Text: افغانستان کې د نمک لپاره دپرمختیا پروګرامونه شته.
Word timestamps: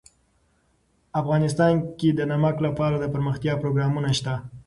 افغانستان 1.21 1.73
کې 1.99 2.09
د 2.13 2.19
نمک 2.31 2.55
لپاره 2.65 2.95
دپرمختیا 2.97 3.53
پروګرامونه 3.61 4.09
شته. 4.17 4.33